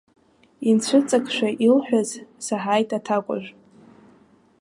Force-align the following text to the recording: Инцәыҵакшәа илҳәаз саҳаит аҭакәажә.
Инцәыҵакшәа 0.69 1.49
илҳәаз 1.67 2.09
саҳаит 2.45 2.89
аҭакәажә. 2.97 3.49